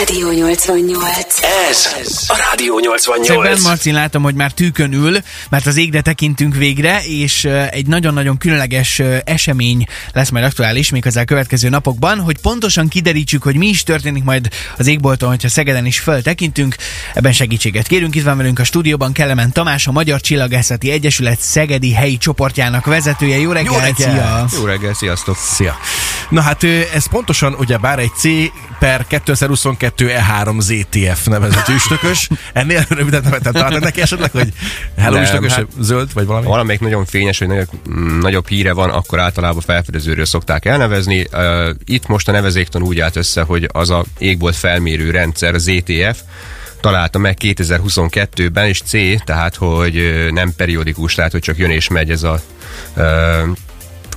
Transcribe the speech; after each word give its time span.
Rádió 0.00 0.30
88. 0.30 1.42
Ez 1.70 1.92
a 2.26 2.36
Rádió 2.50 2.78
88. 2.78 3.26
Szegben 3.26 3.60
Marcin 3.62 3.94
látom, 3.94 4.22
hogy 4.22 4.34
már 4.34 4.52
tűkön 4.52 4.92
ül, 4.92 5.18
mert 5.50 5.66
az 5.66 5.76
égre 5.76 6.00
tekintünk 6.00 6.54
végre, 6.54 7.02
és 7.04 7.44
egy 7.70 7.86
nagyon-nagyon 7.86 8.38
különleges 8.38 8.98
esemény 9.24 9.86
lesz 10.12 10.28
majd 10.28 10.44
aktuális 10.44 10.90
még 10.90 11.06
az 11.06 11.20
következő 11.26 11.68
napokban, 11.68 12.20
hogy 12.20 12.38
pontosan 12.38 12.88
kiderítsük, 12.88 13.42
hogy 13.42 13.56
mi 13.56 13.66
is 13.66 13.82
történik 13.82 14.24
majd 14.24 14.48
az 14.76 14.86
égbolton, 14.86 15.28
hogyha 15.28 15.48
Szegeden 15.48 15.86
is 15.86 15.98
föltekintünk. 15.98 16.76
Ebben 17.14 17.32
segítséget 17.32 17.86
kérünk. 17.86 18.14
Itt 18.14 18.24
van 18.24 18.36
velünk 18.36 18.58
a 18.58 18.64
stúdióban 18.64 19.12
Kelemen 19.12 19.52
Tamás, 19.52 19.86
a 19.86 19.92
Magyar 19.92 20.20
Csillagászati 20.20 20.90
Egyesület 20.90 21.40
Szegedi 21.40 21.92
helyi 21.92 22.18
csoportjának 22.18 22.86
vezetője. 22.86 23.38
Jó 23.38 23.52
reggelt, 23.52 23.74
Jó 23.74 23.80
reggelt! 23.80 24.48
szia! 24.48 24.58
Jó 24.58 24.64
reggel, 24.64 24.94
sziasztok! 24.94 25.36
Szia! 25.36 25.78
Na 26.30 26.40
hát 26.40 26.64
ez 26.94 27.06
pontosan 27.08 27.54
ugye 27.58 27.76
bár 27.76 27.98
egy 27.98 28.12
C 28.16 28.22
per 28.78 29.06
2022 29.06 30.10
E3 30.18 30.60
ZTF 30.60 31.26
nevezetű 31.26 31.74
üstökös. 31.74 32.28
Ennél 32.52 32.84
rövidebb 32.88 33.24
nevet 33.24 33.42
nem 33.42 33.52
találtak 33.52 33.80
neki 33.82 34.00
esetleg, 34.00 34.30
hogy 34.30 34.52
hello 34.96 35.14
Nem, 35.14 35.22
üstökös, 35.22 35.52
hát- 35.52 35.66
zöld 35.80 36.12
vagy 36.12 36.26
valami? 36.26 36.46
Valamelyik 36.46 36.80
nagyon 36.80 37.04
fényes, 37.04 37.38
hogy 37.38 37.48
nagyobb, 37.48 37.68
mm, 37.90 38.18
nagyobb 38.18 38.48
híre 38.48 38.72
van, 38.72 38.90
akkor 38.90 39.18
általában 39.20 39.60
felfedezőről 39.60 40.24
szokták 40.24 40.64
elnevezni. 40.64 41.26
Uh, 41.32 41.68
Itt 41.84 42.06
most 42.06 42.28
a 42.28 42.32
nevezéktan 42.32 42.82
úgy 42.82 43.00
állt 43.00 43.16
össze, 43.16 43.42
hogy 43.42 43.68
az 43.72 43.90
a 43.90 44.04
égbolt 44.18 44.56
felmérő 44.56 45.10
rendszer, 45.10 45.54
ZTF, 45.58 46.20
találta 46.80 47.18
meg 47.18 47.36
2022-ben, 47.40 48.66
és 48.66 48.80
C, 48.80 49.24
tehát 49.24 49.54
hogy 49.54 50.28
nem 50.32 50.52
periódikus, 50.56 51.14
tehát 51.14 51.32
hogy 51.32 51.40
csak 51.40 51.58
jön 51.58 51.70
és 51.70 51.88
megy 51.88 52.10
ez 52.10 52.22
a 52.22 52.40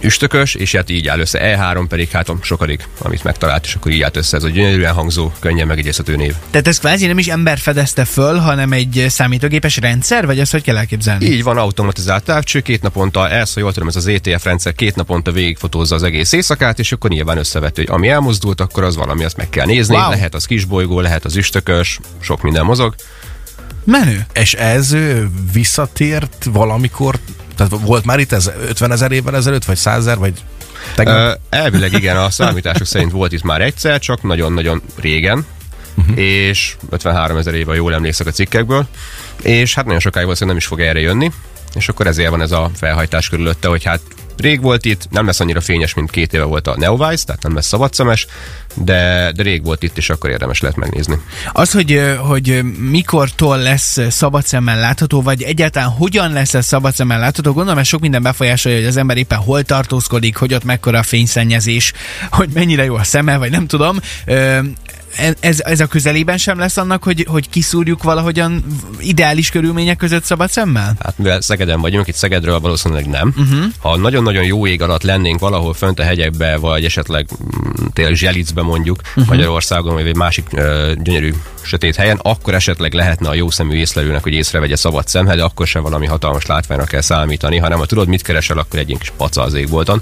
üstökös, 0.03 0.55
és 0.55 0.75
hát 0.75 0.89
így 0.89 1.07
áll 1.07 1.19
össze. 1.19 1.39
E3 1.41 1.85
pedig 1.89 2.09
hát 2.09 2.29
a 2.29 2.37
sokadik, 2.41 2.87
amit 2.97 3.23
megtalált, 3.23 3.65
és 3.65 3.75
akkor 3.75 3.91
így 3.91 4.01
állt 4.01 4.17
össze 4.17 4.37
ez 4.37 4.43
a 4.43 4.49
gyönyörűen 4.49 4.93
hangzó, 4.93 5.31
könnyen 5.39 5.67
megegyezhető 5.67 6.15
név. 6.15 6.33
Tehát 6.49 6.67
ez 6.67 6.79
kvázi 6.79 7.05
nem 7.05 7.17
is 7.17 7.27
ember 7.27 7.57
fedezte 7.57 8.05
föl, 8.05 8.37
hanem 8.37 8.71
egy 8.71 9.05
számítógépes 9.09 9.77
rendszer, 9.77 10.25
vagy 10.25 10.39
ezt 10.39 10.51
hogy 10.51 10.61
kell 10.63 10.77
elképzelni? 10.77 11.25
Így 11.25 11.43
van, 11.43 11.57
automatizált 11.57 12.23
távcső, 12.23 12.59
két 12.59 12.81
naponta, 12.81 13.29
ez, 13.29 13.53
ha 13.53 13.59
jól 13.59 13.73
tudom, 13.73 13.87
ez 13.87 13.95
az 13.95 14.07
ETF 14.07 14.43
rendszer 14.43 14.73
két 14.73 14.95
naponta 14.95 15.31
végigfotózza 15.31 15.95
az 15.95 16.03
egész 16.03 16.31
éjszakát, 16.31 16.79
és 16.79 16.91
akkor 16.91 17.09
nyilván 17.09 17.37
összevető, 17.37 17.81
hogy 17.81 17.95
ami 17.95 18.09
elmozdult, 18.09 18.61
akkor 18.61 18.83
az 18.83 18.95
valami, 18.95 19.23
azt 19.23 19.37
meg 19.37 19.49
kell 19.49 19.65
nézni. 19.65 19.95
Wow. 19.95 20.09
Lehet 20.09 20.35
az 20.35 20.45
kisbolygó, 20.45 20.99
lehet 20.99 21.25
az 21.25 21.35
üstökös, 21.35 21.99
sok 22.19 22.41
minden 22.41 22.65
mozog. 22.65 22.95
Menő. 23.85 24.25
És 24.33 24.53
ez 24.53 24.95
visszatért 25.53 26.47
valamikor, 26.51 27.19
tehát 27.55 27.73
volt 27.81 28.05
már 28.05 28.19
itt 28.19 28.31
ez 28.31 28.51
50 28.67 28.91
ezer 28.91 29.11
évvel 29.11 29.35
ezelőtt, 29.35 29.65
vagy 29.65 29.77
100 29.77 29.97
ezer, 29.97 30.17
vagy 30.17 30.33
tegnap? 30.95 31.39
Elvileg 31.49 31.93
igen, 31.93 32.17
a 32.17 32.29
számítások 32.29 32.87
szerint 32.87 33.11
volt 33.11 33.31
itt 33.31 33.43
már 33.43 33.61
egyszer, 33.61 33.99
csak 33.99 34.23
nagyon-nagyon 34.23 34.81
régen, 34.95 35.45
uh-huh. 35.97 36.17
és 36.19 36.75
53 36.89 37.37
ezer 37.37 37.53
éve, 37.53 37.75
jól 37.75 37.93
emlékszek 37.93 38.27
a 38.27 38.31
cikkekből, 38.31 38.87
és 39.41 39.73
hát 39.73 39.85
nagyon 39.85 39.99
sokáig 39.99 40.25
valószínűleg 40.25 40.59
nem 40.59 40.67
is 40.67 40.77
fog 40.77 40.87
erre 40.87 40.99
jönni, 40.99 41.31
és 41.73 41.89
akkor 41.89 42.07
ezért 42.07 42.29
van 42.29 42.41
ez 42.41 42.51
a 42.51 42.69
felhajtás 42.75 43.29
körülötte, 43.29 43.67
hogy 43.67 43.83
hát 43.83 44.01
rég 44.37 44.61
volt 44.61 44.85
itt, 44.85 45.07
nem 45.09 45.25
lesz 45.25 45.39
annyira 45.39 45.61
fényes, 45.61 45.93
mint 45.93 46.11
két 46.11 46.33
éve 46.33 46.43
volt 46.43 46.67
a 46.67 46.75
Neowise, 46.77 47.23
tehát 47.25 47.43
nem 47.43 47.55
lesz 47.55 47.67
szabadszemes, 47.67 48.27
de, 48.75 49.31
de 49.35 49.43
rég 49.43 49.63
volt 49.63 49.83
itt, 49.83 49.97
és 49.97 50.09
akkor 50.09 50.29
érdemes 50.29 50.61
lehet 50.61 50.77
megnézni. 50.77 51.17
Az, 51.51 51.71
hogy, 51.71 52.01
hogy 52.17 52.61
mikortól 52.89 53.57
lesz 53.57 53.99
szabad 54.09 54.45
szemmel 54.45 54.79
látható, 54.79 55.21
vagy 55.21 55.41
egyáltalán 55.41 55.89
hogyan 55.89 56.31
lesz 56.31 56.53
ez 56.53 56.65
szabad 56.65 56.93
szemmel 56.93 57.19
látható, 57.19 57.51
gondolom 57.53 57.79
ez 57.79 57.87
sok 57.87 58.01
minden 58.01 58.23
befolyásolja, 58.23 58.77
hogy 58.77 58.87
az 58.87 58.97
ember 58.97 59.17
éppen 59.17 59.37
hol 59.39 59.63
tartózkodik, 59.63 60.35
hogy 60.35 60.53
ott 60.53 60.63
mekkora 60.63 60.99
a 60.99 61.03
fényszennyezés, 61.03 61.93
hogy 62.29 62.49
mennyire 62.53 62.83
jó 62.83 62.95
a 62.95 63.03
szeme, 63.03 63.37
vagy 63.37 63.51
nem 63.51 63.67
tudom. 63.67 63.99
Ö, 65.19 65.29
ez, 65.39 65.59
ez 65.59 65.79
a 65.79 65.85
közelében 65.85 66.37
sem 66.37 66.59
lesz 66.59 66.77
annak, 66.77 67.03
hogy, 67.03 67.25
hogy 67.29 67.49
kiszúrjuk 67.49 68.03
valahogyan 68.03 68.65
ideális 68.99 69.49
körülmények 69.49 69.97
között 69.97 70.23
szabad 70.23 70.49
szemmel? 70.49 70.95
Hát 70.99 71.17
mivel 71.17 71.41
Szegeden 71.41 71.81
vagyunk, 71.81 72.07
itt 72.07 72.15
Szegedről 72.15 72.59
valószínűleg 72.59 73.07
nem. 73.07 73.33
Uh-huh. 73.37 73.65
Ha 73.79 73.97
nagyon-nagyon 73.97 74.43
jó 74.43 74.67
ég 74.67 74.81
alatt 74.81 75.03
lennénk 75.03 75.39
valahol 75.39 75.73
fönt 75.73 75.99
a 75.99 76.03
hegyekbe, 76.03 76.57
vagy 76.57 76.85
esetleg 76.85 77.27
mm, 77.43 77.85
tényleg 77.93 78.15
Zselicbe 78.15 78.61
mondjuk, 78.61 78.99
uh-huh. 79.03 79.27
Magyarországon, 79.27 79.93
vagy 79.93 80.07
egy 80.07 80.15
másik 80.15 80.47
ö, 80.51 80.91
gyönyörű 81.03 81.33
sötét 81.61 81.95
helyen, 81.95 82.19
akkor 82.21 82.53
esetleg 82.53 82.93
lehetne 82.93 83.29
a 83.29 83.33
jó 83.33 83.49
szemű 83.49 83.75
észlelőnek, 83.75 84.23
hogy 84.23 84.33
észrevegye 84.33 84.75
szabad 84.75 85.07
szemhez, 85.07 85.35
de 85.35 85.43
akkor 85.43 85.67
sem 85.67 85.81
valami 85.81 86.05
hatalmas 86.05 86.45
látványra 86.45 86.83
kell 86.83 87.01
számítani, 87.01 87.57
hanem 87.57 87.77
ha 87.77 87.85
tudod, 87.85 88.07
mit 88.07 88.21
keresel, 88.21 88.57
akkor 88.57 88.79
egy 88.79 88.87
ilyen 88.87 88.99
kis 88.99 89.11
paca 89.17 89.41
az 89.41 89.53
égbolton, 89.53 90.01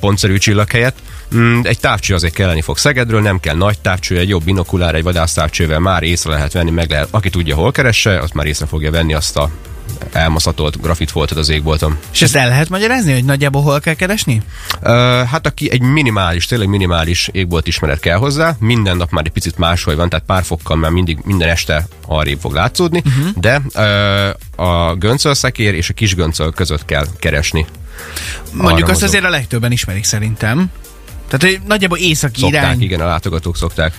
pontszerű 0.00 0.38
csillag 0.38 0.70
helyett. 0.70 0.98
Mm, 1.36 1.60
Egy 1.62 1.78
távcső 1.78 2.14
azért 2.14 2.34
kelleni 2.34 2.60
fog 2.60 2.78
Szegedről, 2.78 3.20
nem 3.20 3.40
kell 3.40 3.56
nagy 3.56 3.78
távcső, 3.78 4.18
egy 4.18 4.28
jobb 4.28 4.44
binokulár, 4.44 4.94
egy 4.94 5.02
vadásztávcsővel 5.02 5.78
már 5.78 6.02
észre 6.02 6.30
lehet 6.30 6.52
venni, 6.52 6.70
meg 6.70 6.90
lehet, 6.90 7.08
aki 7.10 7.30
tudja, 7.30 7.54
hol 7.54 7.72
keresse, 7.72 8.18
azt 8.18 8.34
már 8.34 8.46
észre 8.46 8.66
fogja 8.66 8.90
venni 8.90 9.14
azt 9.14 9.36
a 9.36 9.50
elmaszatolt 10.12 10.80
grafitfoltot 10.80 11.38
az 11.38 11.48
égbolton. 11.48 11.98
És 12.12 12.22
ezt 12.22 12.36
el 12.36 12.48
lehet 12.48 12.68
magyarázni, 12.68 13.12
hogy 13.12 13.24
nagyjából 13.24 13.62
hol 13.62 13.80
kell 13.80 13.94
keresni? 13.94 14.42
Uh, 14.82 14.88
hát 15.22 15.46
aki 15.46 15.70
egy 15.70 15.80
minimális, 15.80 16.46
tényleg 16.46 16.68
minimális 16.68 17.28
égbolt 17.32 17.66
ismeret 17.66 18.00
kell 18.00 18.16
hozzá, 18.16 18.56
minden 18.58 18.96
nap 18.96 19.10
már 19.10 19.24
egy 19.26 19.32
picit 19.32 19.58
máshol 19.58 19.96
van, 19.96 20.08
tehát 20.08 20.24
pár 20.26 20.44
fokkal 20.44 20.76
már 20.76 20.90
mindig 20.90 21.18
minden 21.24 21.48
este 21.48 21.86
arrébb 22.06 22.38
fog 22.40 22.52
látszódni, 22.52 23.02
uh-huh. 23.06 23.32
de 23.36 23.62
uh, 23.74 24.68
a 24.68 24.94
göncölszekér 24.94 25.74
és 25.74 25.88
a 25.88 25.94
kis 25.94 26.14
göncöl 26.14 26.52
között 26.52 26.84
kell 26.84 27.06
keresni. 27.18 27.66
Mondjuk 28.52 28.82
Arra 28.82 28.92
azt 28.92 29.02
azért 29.02 29.24
a 29.24 29.28
legtöbben 29.28 29.72
ismerik 29.72 30.04
szerintem. 30.04 30.70
Tehát, 31.38 31.66
nagyjából 31.66 31.98
északi 31.98 32.40
Szokták, 32.40 32.62
irány. 32.62 32.82
igen, 32.82 33.00
a 33.00 33.06
látogatók 33.06 33.56
szokták. 33.56 33.94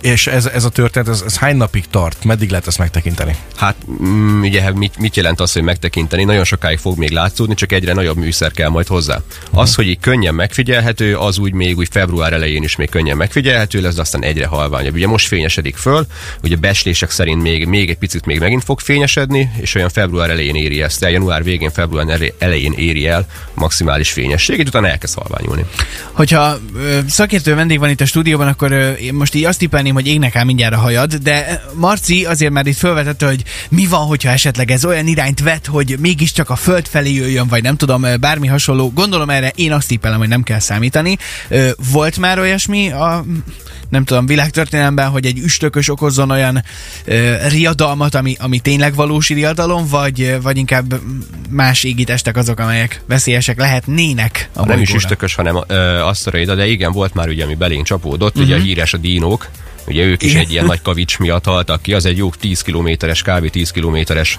És 0.00 0.26
ez, 0.26 0.46
ez 0.46 0.64
a 0.64 0.68
történet, 0.68 1.08
ez, 1.08 1.22
ez 1.26 1.36
hány 1.36 1.56
napig 1.56 1.84
tart? 1.90 2.24
Meddig 2.24 2.50
lehet 2.50 2.66
ezt 2.66 2.78
megtekinteni? 2.78 3.36
Hát 3.56 3.76
mm, 4.02 4.42
ugye 4.42 4.62
hát 4.62 4.74
mit, 4.74 4.98
mit 4.98 5.16
jelent 5.16 5.40
az, 5.40 5.52
hogy 5.52 5.62
megtekinteni? 5.62 6.24
Nagyon 6.24 6.44
sokáig 6.44 6.78
fog 6.78 6.98
még 6.98 7.10
látszódni, 7.10 7.54
csak 7.54 7.72
egyre 7.72 7.92
nagyobb 7.92 8.16
műszer 8.16 8.50
kell 8.50 8.68
majd 8.68 8.86
hozzá. 8.86 9.20
Az, 9.50 9.74
hogy 9.74 9.86
így 9.86 10.00
könnyen 10.00 10.34
megfigyelhető, 10.34 11.16
az 11.16 11.38
úgy 11.38 11.52
még 11.52 11.76
úgy 11.76 11.88
február 11.90 12.32
elején 12.32 12.62
is 12.62 12.76
még 12.76 12.88
könnyen 12.88 13.16
megfigyelhető 13.16 13.80
lesz, 13.80 13.94
de 13.94 14.00
aztán 14.00 14.22
egyre 14.22 14.46
halványabb. 14.46 14.94
Ugye 14.94 15.06
most 15.06 15.26
fényesedik 15.26 15.76
föl, 15.76 16.06
ugye 16.42 16.56
beslések 16.56 17.10
szerint 17.10 17.42
még, 17.42 17.66
még 17.66 17.90
egy 17.90 17.98
picit 17.98 18.24
még 18.24 18.38
megint 18.38 18.64
fog 18.64 18.80
fényesedni, 18.80 19.50
és 19.60 19.74
olyan 19.74 19.88
február 19.88 20.30
elején 20.30 20.54
éri 20.54 20.82
ezt 20.82 21.02
el, 21.02 21.10
január 21.10 21.42
végén, 21.42 21.70
február 21.70 22.32
elején 22.38 22.72
éri 22.72 23.06
el 23.06 23.26
maximális 23.54 24.12
fényességet, 24.12 24.68
utána 24.68 24.88
elkezd 24.88 25.14
halványulni. 25.14 25.64
Hogyha 26.12 26.58
ö, 26.76 26.98
szakértő 27.08 27.54
vendég 27.54 27.78
van 27.78 27.90
itt 27.90 28.00
a 28.00 28.06
stúdióban, 28.06 28.48
akkor 28.48 28.72
ö, 28.72 28.92
én 28.92 29.14
most 29.14 29.25
így 29.34 29.44
azt 29.44 29.58
tippelném, 29.58 29.94
hogy 29.94 30.06
égnek 30.06 30.36
áll 30.36 30.44
mindjárt 30.44 30.74
a 30.74 30.78
hajad, 30.78 31.14
de 31.14 31.62
Marci 31.74 32.24
azért 32.24 32.52
már 32.52 32.66
itt 32.66 32.76
felvetette, 32.76 33.26
hogy 33.26 33.44
mi 33.68 33.86
van, 33.86 34.06
hogyha 34.06 34.30
esetleg 34.30 34.70
ez 34.70 34.84
olyan 34.84 35.06
irányt 35.06 35.40
vet, 35.40 35.66
hogy 35.66 35.96
mégiscsak 36.00 36.50
a 36.50 36.56
föld 36.56 36.86
felé 36.86 37.12
jöjjön, 37.12 37.48
vagy 37.48 37.62
nem 37.62 37.76
tudom, 37.76 38.02
ö, 38.02 38.16
bármi 38.16 38.46
hasonló. 38.46 38.90
Gondolom 38.94 39.30
erre 39.30 39.52
én 39.54 39.72
azt 39.72 39.88
tippelem, 39.88 40.18
hogy 40.18 40.28
nem 40.28 40.42
kell 40.42 40.58
számítani. 40.58 41.18
Ö, 41.48 41.68
Volt 41.92 42.18
már 42.18 42.38
olyasmi 42.38 42.90
a 42.90 43.24
nem 43.88 44.04
tudom, 44.04 44.26
világtörténelemben, 44.26 45.08
hogy 45.08 45.26
egy 45.26 45.38
üstökös 45.38 45.88
okozzon 45.88 46.30
olyan 46.30 46.64
ö, 47.04 47.34
riadalmat, 47.48 48.14
ami, 48.14 48.36
ami 48.38 48.58
tényleg 48.58 48.94
valós 48.94 49.28
riadalom, 49.28 49.86
vagy, 49.88 50.36
vagy 50.42 50.56
inkább 50.56 51.00
más 51.50 51.84
égitestek 51.84 52.36
azok, 52.36 52.58
amelyek 52.58 53.02
veszélyesek 53.06 53.58
lehetnének 53.58 54.48
a 54.52 54.58
nem 54.58 54.68
is 54.68 54.74
bolygóra? 54.74 54.96
üstökös, 54.96 55.34
hanem 55.34 55.64
ö, 55.66 56.00
aszteroida, 56.00 56.54
de 56.54 56.66
igen, 56.66 56.92
volt 56.92 57.14
már 57.14 57.28
ugye, 57.28 57.44
ami 57.44 57.54
belénk 57.54 57.86
csapódott, 57.86 58.36
uh-huh. 58.36 58.44
ugye 58.44 58.54
a 58.56 58.58
híres 58.62 58.94
a 58.94 58.98
dínók, 59.18 59.48
ugye 59.86 60.04
ők 60.04 60.22
is 60.22 60.30
Igen. 60.30 60.42
egy 60.42 60.50
ilyen 60.50 60.64
nagy 60.64 60.82
kavics 60.82 61.18
miatt 61.18 61.44
haltak 61.44 61.82
ki, 61.82 61.94
az 61.94 62.06
egy 62.06 62.16
jó 62.16 62.30
10 62.30 62.62
kilométeres, 62.62 63.22
kb. 63.22 63.50
10 63.50 63.70
kilométeres 63.70 64.38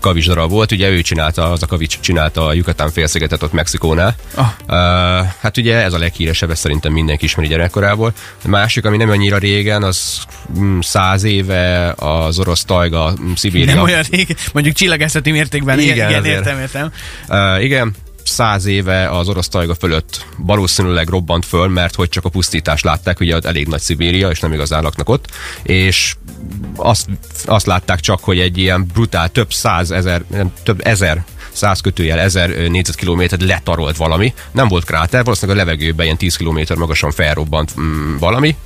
kavics 0.00 0.26
darab 0.26 0.50
volt, 0.50 0.72
ugye 0.72 0.88
ő 0.88 1.00
csinálta, 1.00 1.50
az 1.50 1.62
a 1.62 1.66
kavics 1.66 2.00
csinálta 2.00 2.46
a 2.46 2.52
Yucatán 2.52 2.90
félszigetet 2.90 3.42
ott 3.42 3.52
Mexikónál. 3.52 4.14
Ah. 4.34 4.46
Uh, 4.68 5.26
hát 5.40 5.56
ugye 5.56 5.76
ez 5.76 5.92
a 5.92 5.98
leghíresebb, 5.98 6.50
ezt 6.50 6.60
szerintem 6.60 6.92
mindenki 6.92 7.24
ismeri 7.24 7.48
gyerekkorából. 7.48 8.12
A 8.44 8.48
másik, 8.48 8.84
ami 8.84 8.96
nem 8.96 9.10
annyira 9.10 9.38
régen, 9.38 9.82
az 9.82 10.18
mm, 10.58 10.78
száz 10.80 11.24
éve 11.24 11.92
az 11.96 12.38
orosz 12.38 12.64
tajga, 12.64 13.12
mm, 13.20 13.32
Szibéria. 13.32 13.74
Nem 13.74 13.82
olyan 13.82 14.02
rég, 14.10 14.36
mondjuk 14.52 14.74
csillagászati 14.74 15.30
mértékben. 15.30 15.80
Igen, 15.80 15.94
Igen, 15.94 16.08
igen 16.08 16.24
értem, 16.24 16.58
értem. 16.58 16.92
Uh, 17.28 17.64
igen, 17.64 17.94
száz 18.28 18.64
éve 18.64 19.10
az 19.10 19.28
orosz 19.28 19.48
tajga 19.48 19.74
fölött 19.74 20.26
valószínűleg 20.36 21.08
robbant 21.08 21.44
föl, 21.44 21.68
mert 21.68 21.94
hogy 21.94 22.08
csak 22.08 22.24
a 22.24 22.28
pusztítást 22.28 22.84
látták, 22.84 23.20
ugye 23.20 23.36
ott 23.36 23.44
elég 23.44 23.66
nagy 23.68 23.80
Szibéria, 23.80 24.30
és 24.30 24.40
nem 24.40 24.52
igazán 24.52 24.82
laknak 24.82 25.08
ott, 25.08 25.26
és 25.62 26.14
azt, 26.76 27.06
azt 27.44 27.66
látták 27.66 28.00
csak, 28.00 28.20
hogy 28.20 28.38
egy 28.38 28.58
ilyen 28.58 28.86
brutál 28.92 29.28
több 29.28 29.52
száz 29.52 29.90
ezer, 29.90 30.24
nem, 30.30 30.52
több 30.62 30.80
ezer 30.86 31.24
100 31.56 31.80
kötőjel 31.80 32.18
1000 32.18 32.68
négyzetkilométert 32.68 33.42
letarolt 33.42 33.96
valami. 33.96 34.34
Nem 34.52 34.68
volt 34.68 34.84
kráter, 34.84 35.24
valószínűleg 35.24 35.60
a 35.60 35.64
levegőben 35.64 36.04
ilyen 36.04 36.16
10 36.16 36.36
km 36.36 36.58
magasan 36.78 37.10
felrobbant 37.10 37.80
mm, 37.80 38.16
valami. 38.16 38.56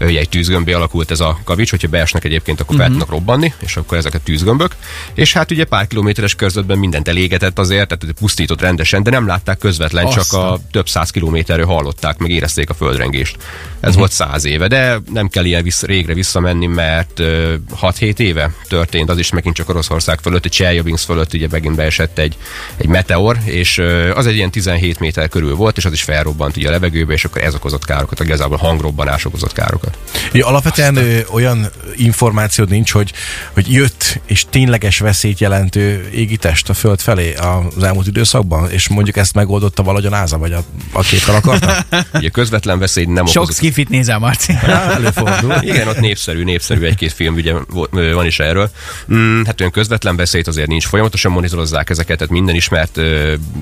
Ugye 0.00 0.18
egy 0.18 0.28
tűzgömbé 0.28 0.72
alakult 0.72 1.10
ez 1.10 1.20
a 1.20 1.38
kavics, 1.44 1.70
hogyha 1.70 1.88
beesnek 1.88 2.24
egyébként, 2.24 2.60
akkor 2.60 2.76
fel 2.76 2.84
Mhm. 2.88 2.98
tudnak 2.98 3.10
robbanni, 3.16 3.52
és 3.60 3.76
akkor 3.76 3.98
ezek 3.98 4.14
a 4.14 4.18
tűzgömbök. 4.18 4.76
És 5.14 5.32
hát 5.32 5.50
ugye 5.50 5.64
pár 5.64 5.86
kilométeres 5.86 6.34
körzetben 6.34 6.78
mindent 6.78 7.08
elégetett 7.08 7.58
azért, 7.58 7.88
tehát 7.98 8.14
pusztított 8.18 8.60
rendesen, 8.60 9.02
de 9.02 9.10
nem 9.10 9.26
látták 9.26 9.58
közvetlen, 9.58 10.08
csak 10.08 10.18
Aztán. 10.18 10.40
a 10.40 10.58
több 10.70 10.88
száz 10.88 11.10
kilométerről 11.10 11.66
hallották, 11.66 12.18
meg 12.18 12.30
érezték 12.30 12.70
a 12.70 12.74
földrengést. 12.74 13.36
Ez 13.80 13.90
Mhm. 13.90 13.98
volt 13.98 14.12
száz 14.12 14.44
éve, 14.44 14.66
de 14.68 14.98
nem 15.12 15.28
kell 15.28 15.44
ilyen 15.44 15.62
vissza, 15.62 15.86
régre 15.86 16.14
visszamenni, 16.14 16.66
mert 16.66 17.18
ö, 17.18 17.54
6-7 17.80 18.18
éve 18.20 18.50
történt 18.68 19.10
az 19.10 19.18
is 19.18 19.30
megint 19.30 19.54
csak 19.54 19.68
Oroszország 19.68 20.18
fölött, 20.20 20.44
egy 20.44 20.50
Cseljabinsk 20.50 21.04
fölött 21.04 21.32
ugye 21.34 21.46
megint 21.50 21.74
beesett 21.76 22.18
egy, 22.18 22.36
egy 22.76 22.86
meteor, 22.86 23.38
és 23.44 23.82
az 24.14 24.26
egy 24.26 24.34
ilyen 24.34 24.50
17 24.50 24.98
méter 24.98 25.28
körül 25.28 25.54
volt, 25.54 25.76
és 25.76 25.84
az 25.84 25.92
is 25.92 26.02
felrobbant 26.02 26.56
ugye 26.56 26.68
a 26.68 26.70
levegőbe, 26.70 27.12
és 27.12 27.24
akkor 27.24 27.42
ez 27.42 27.54
okozott 27.54 27.84
károkat, 27.84 28.20
igazából 28.20 28.56
hangrobbanás 28.56 29.24
okozott 29.24 29.52
károkat. 29.52 29.98
Ja, 30.32 30.46
alapvetően 30.46 30.96
ö, 30.96 31.18
olyan 31.32 31.70
információd 31.96 32.68
nincs, 32.68 32.92
hogy, 32.92 33.12
hogy 33.52 33.72
jött 33.72 34.20
és 34.26 34.44
tényleges 34.50 34.98
veszélyt 34.98 35.38
jelentő 35.40 36.08
égitest 36.14 36.68
a 36.68 36.74
föld 36.74 37.00
felé 37.00 37.34
az 37.34 37.82
elmúlt 37.82 38.06
időszakban, 38.06 38.70
és 38.70 38.88
mondjuk 38.88 39.16
ezt 39.16 39.34
megoldotta 39.34 39.82
valahogy 39.82 40.06
a 40.06 40.10
NASA, 40.10 40.38
vagy 40.38 40.52
a, 40.52 40.62
a 40.92 41.00
képpel 41.00 41.34
akarta? 41.34 41.84
Ugye 42.14 42.28
közvetlen 42.28 42.78
veszély 42.78 43.04
nem 43.04 43.26
Sok 43.26 43.36
okozott. 43.36 43.56
skifit 43.56 43.88
nézel, 43.88 44.18
Marci. 44.18 44.52
Á, 44.66 44.92
Előfordul. 44.92 45.54
Igen, 45.60 45.88
ott 45.88 46.00
népszerű, 46.00 46.44
népszerű 46.44 46.84
egy-két 46.84 47.12
film 47.12 47.34
ugye 47.34 47.54
van 47.90 48.26
is 48.26 48.38
erről. 48.38 48.70
Mm, 49.12 49.42
hát 49.44 49.60
olyan 49.60 49.72
közvetlen 49.72 50.16
veszélyt 50.16 50.46
azért 50.46 50.68
nincs. 50.68 50.86
Folyamatosan 50.86 51.32
monitorozzák 51.32 51.90
ezeket, 51.90 52.22
minden 52.30 52.54
ismert 52.54 53.00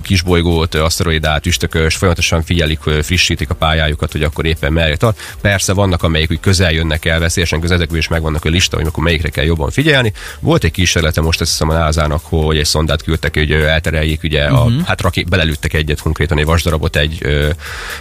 kisbolygót, 0.03 0.75
aszteroidát, 0.75 1.47
üstökös, 1.47 1.97
folyamatosan 1.97 2.43
figyelik, 2.43 2.79
frissítik 3.03 3.51
a 3.51 3.55
pályájukat, 3.55 4.13
hogy 4.13 4.23
akkor 4.23 4.47
éppen 4.47 4.73
merre 4.73 4.97
tart. 4.97 5.21
Persze 5.41 5.73
vannak, 5.73 6.03
amelyik 6.03 6.31
úgy 6.31 6.41
közel 6.41 6.73
jönnek 6.73 7.05
el, 7.05 7.19
veszélyesen 7.19 7.61
közel, 7.61 7.77
ezekből 7.77 7.99
is 7.99 8.09
megvannak 8.09 8.45
a 8.45 8.49
lista, 8.49 8.77
hogy 8.77 8.87
akkor 8.87 9.05
melyikre 9.05 9.29
kell 9.29 9.45
jobban 9.45 9.71
figyelni. 9.71 10.13
Volt 10.41 10.65
egy 10.65 10.71
kísérlete 10.71 11.21
most 11.21 11.41
azt 11.41 11.51
hiszem 11.51 11.69
a 11.69 11.73
NASA-nak, 11.73 12.21
hogy 12.25 12.59
egy 12.59 12.65
szondát 12.65 13.03
küldtek, 13.03 13.35
hogy 13.35 13.53
eltereljék, 13.53 14.23
ugye, 14.23 14.45
a, 14.45 14.65
Mhm. 14.65 14.81
hát 14.81 15.01
raké, 15.01 15.23
belelőttek 15.23 15.73
egyet 15.73 16.01
konkrétan 16.01 16.39
egy 16.39 16.45
vasdarabot 16.45 16.97
egy 16.97 17.19
ö, 17.21 17.49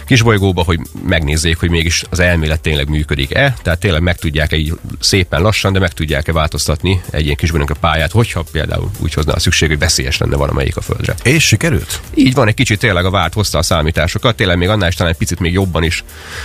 kisbolygóba, 0.06 0.62
hogy 0.62 0.80
megnézzék, 1.06 1.58
hogy 1.58 1.70
mégis 1.70 2.02
az 2.10 2.20
elmélet 2.20 2.60
tényleg 2.60 2.88
működik-e, 2.88 3.54
tehát 3.62 3.78
tényleg 3.78 4.02
meg 4.02 4.16
tudják-e 4.16 4.56
így 4.56 4.72
szépen 5.00 5.42
lassan, 5.42 5.72
de 5.72 5.78
meg 5.78 5.92
tudják-e 5.92 6.32
változtatni 6.32 7.00
egy 7.10 7.24
ilyen 7.24 7.36
kisbolygónak 7.36 7.76
a 7.76 7.80
pályát, 7.80 8.10
hogyha 8.12 8.44
például 8.52 8.90
úgy 8.98 9.14
hozna 9.14 9.32
a 9.32 9.38
szükség, 9.38 9.68
hogy 9.68 9.78
veszélyes 9.78 10.18
lenne 10.18 10.36
valamelyik 10.58 10.76
a 10.76 10.80
Földre. 10.80 11.14
És 11.22 11.46
sikerült? 11.46 12.00
Így 12.14 12.34
van, 12.34 12.48
egy 12.48 12.54
kicsit 12.54 12.78
tényleg 12.78 13.04
a 13.04 13.10
várt 13.10 13.34
hozta 13.34 13.58
a 13.58 13.62
számításokat, 13.62 14.36
tényleg 14.36 14.56
még 14.56 14.68
annál 14.68 14.88
is 14.88 14.94
talán 14.94 15.12
egy 15.12 15.18
picit 15.18 15.38
még 15.40 15.52
jobban 15.52 15.82
is 15.82 16.04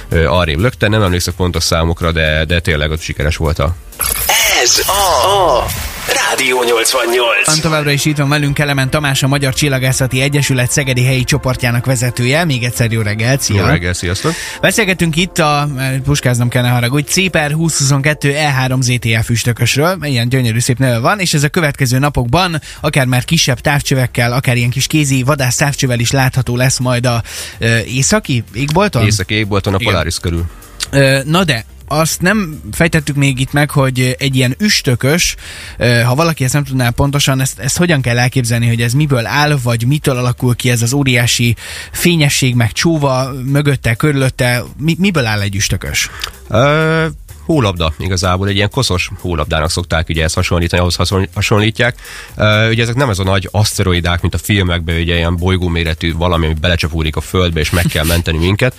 ö, 0.10 0.25
arrébb 0.25 0.60
lökte, 0.60 0.88
nem 0.88 1.01
emlékszek 1.01 1.33
pontos 1.33 1.63
számokra, 1.63 2.12
de, 2.12 2.45
de 2.45 2.60
tényleg 2.60 2.92
ott 2.92 3.01
sikeres 3.01 3.36
volt 3.36 3.60
a, 3.60 3.75
Ez 4.63 4.81
a, 4.88 5.60
a 5.60 5.65
Rádió 6.08 6.64
88. 6.64 7.46
Van 7.46 7.60
továbbra 7.62 7.92
is 7.92 8.06
itt 8.06 8.18
van 8.18 8.30
velünk 8.30 8.54
Kelemen 8.54 8.90
Tamás, 8.90 9.24
a 9.24 9.28
Magyar 9.28 9.54
Csillagászati 9.54 10.22
Egyesület 10.22 10.72
Szegedi 10.72 11.06
helyi 11.06 11.24
csoportjának 11.24 11.86
vezetője. 11.86 12.46
Még 12.46 12.64
egyszer 12.64 12.92
jó 12.92 13.02
reggelt, 13.02 13.42
szia! 13.42 13.62
Jó 13.62 13.66
reggel, 13.66 13.94
sziasztok! 13.94 14.34
Beszélgetünk 14.62 15.16
itt 15.16 15.38
a, 15.38 15.70
mert 15.76 16.02
puskáznom 16.02 16.50
kellene 16.50 16.74
haragudj, 16.74 17.12
CPR 17.12 17.48
2022 17.48 18.34
E3 18.38 18.82
ZTF 18.82 19.30
üstökösről, 19.30 19.98
ilyen 20.02 20.30
gyönyörű 20.30 20.60
szép 20.60 20.78
neve 20.78 21.00
van, 21.00 21.20
és 21.20 21.34
ez 21.34 21.44
a 21.44 21.50
következő 21.50 22.00
napokban 22.00 22.62
akár 22.82 23.06
már 23.06 23.26
kisebb 23.26 23.60
távcsövekkel, 23.60 24.34
akár 24.34 24.58
ilyen 24.58 24.70
kis 24.70 24.88
kézi 24.88 25.24
vadász 25.24 25.56
távcsövel 25.56 26.00
is 26.00 26.12
látható 26.12 26.56
lesz 26.56 26.80
majd 26.80 27.06
a 27.06 27.24
ö, 27.60 27.78
északi 27.78 28.44
égbolton? 28.54 29.06
Északi 29.06 29.34
égbolton 29.34 29.74
a 29.74 29.78
Igen. 29.80 29.92
Polaris 29.92 30.20
körül. 30.20 30.46
Ö, 30.92 31.20
Na 31.26 31.44
de, 31.44 31.66
azt 31.88 32.22
nem 32.22 32.62
fejtettük 32.72 33.16
még 33.16 33.40
itt 33.40 33.52
meg, 33.52 33.70
hogy 33.70 34.16
egy 34.20 34.36
ilyen 34.36 34.56
üstökös, 34.60 35.36
ha 36.06 36.16
valaki 36.16 36.44
ezt 36.44 36.54
nem 36.54 36.64
tudná 36.64 36.90
pontosan, 36.90 37.42
ezt, 37.42 37.60
ezt 37.60 37.78
hogyan 37.78 38.02
kell 38.02 38.20
elképzelni, 38.20 38.68
hogy 38.68 38.82
ez 38.82 38.94
miből 38.94 39.26
áll, 39.26 39.58
vagy 39.64 39.88
mitől 39.88 40.18
alakul 40.18 40.56
ki 40.56 40.70
ez 40.70 40.82
az 40.82 40.94
óriási 40.94 41.56
fényesség, 41.92 42.56
meg 42.56 42.72
csóva 42.72 43.32
mögötte, 43.46 43.94
körülötte, 43.94 44.64
mi, 44.78 44.96
miből 45.00 45.26
áll 45.26 45.42
egy 45.42 45.56
üstökös? 45.56 46.10
Ö, 46.50 47.06
hólabda 47.45 47.94
igazából, 47.98 48.48
egy 48.48 48.56
ilyen 48.56 48.69
koszos 48.69 49.10
hólabdának 49.19 49.69
szokták 49.69 50.10
ugye 50.10 50.24
ezt 50.24 50.36
hasonlítani, 50.36 50.81
ahhoz 50.81 51.28
hasonlítják. 51.34 51.95
Ugye 52.69 52.81
ezek 52.81 52.95
nem 52.95 53.10
ez 53.10 53.19
a 53.19 53.24
nagy 53.24 53.48
aszteroidák, 53.51 54.22
mint 54.22 54.34
a 54.34 54.38
filmekben, 54.38 55.00
ugye 55.00 55.16
ilyen 55.16 55.36
bolygóméretű 55.36 56.13
valami, 56.13 56.45
ami 56.45 56.54
belecsapódik 56.54 57.16
a 57.16 57.22
földbe, 57.22 57.60
és 57.60 57.69
meg 57.69 57.86
kell 57.86 58.06
menteni 58.06 58.38
minket. 58.38 58.75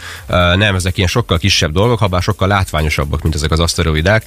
Nem, 0.54 0.74
ezek 0.74 0.96
ilyen 0.96 1.08
sokkal 1.08 1.38
kisebb 1.38 1.72
dolgok, 1.72 1.98
ha 1.98 2.06
bár 2.06 2.22
sokkal 2.22 2.48
látványosabbak, 2.48 3.22
mint 3.22 3.34
ezek 3.34 3.50
az 3.50 3.60
aszteroidák. 3.60 4.24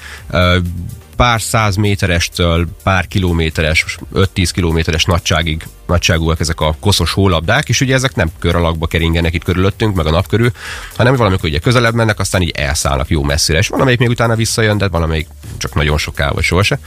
Pár 1.18 1.42
száz 1.42 1.76
méterestől 1.76 2.68
pár 2.84 3.08
kilométeres, 3.08 3.98
5-10 4.16 4.50
kilométeres 4.54 5.06
nagyságig, 5.06 5.68
nagyságúak 5.88 6.40
ezek 6.40 6.62
a 6.62 6.76
koszos 6.80 7.12
hólabdák, 7.12 7.70
és 7.70 7.82
ugye 7.82 7.94
ezek 7.94 8.16
nem 8.16 8.32
kör 8.40 8.56
alakba 8.56 8.88
keringenek 8.88 9.34
itt 9.34 9.44
körülöttünk, 9.44 9.96
meg 9.96 10.06
a 10.06 10.10
nap 10.10 10.28
körül, 10.28 10.52
hanem 10.96 11.16
valamikor 11.16 11.50
ugye 11.50 11.60
közelebb 11.60 11.94
mennek, 11.94 12.20
aztán 12.20 12.42
így 12.42 12.50
elszállnak 12.50 13.10
jó 13.10 13.24
messzire, 13.24 13.58
és 13.58 13.68
valamelyik 13.68 14.00
még 14.00 14.10
utána 14.10 14.36
visszajön, 14.36 14.78
de 14.78 14.88
valamelyik 14.88 15.28
csak 15.58 15.76
nagyon 15.76 15.98
soká, 15.98 16.30
vagy 16.30 16.44
sohasem. 16.44 16.78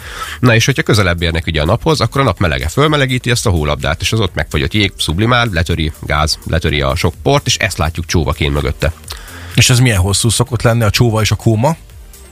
Na 0.40 0.54
és 0.54 0.64
hogyha 0.64 0.82
közelebb 0.82 1.22
érnek 1.22 1.46
ugye 1.46 1.62
a 1.62 1.64
naphoz, 1.64 2.00
akkor 2.00 2.20
a 2.20 2.24
nap 2.24 2.38
melege 2.38 2.68
fölmelegíti 2.68 3.30
ezt 3.30 3.46
a 3.46 3.50
hólabdát, 3.50 4.00
és 4.00 4.12
az 4.12 4.20
ott 4.20 4.34
megfagyott 4.34 4.74
jég 4.74 4.92
sublimál, 4.96 5.48
letöri 5.52 5.92
gáz, 6.00 6.38
letöri 6.46 6.80
a 6.80 6.94
sok 6.94 7.14
port, 7.22 7.46
és 7.46 7.56
ezt 7.56 7.78
látjuk 7.78 8.06
csóvaként 8.06 8.54
mögötte. 8.54 8.92
És 9.54 9.70
ez 9.70 9.78
milyen 9.78 10.00
hosszú 10.00 10.28
szokott 10.28 10.62
lenni, 10.62 10.82
a 10.82 10.90
csóva 10.90 11.20
és 11.20 11.30
a 11.30 11.36
kóma? 11.36 11.76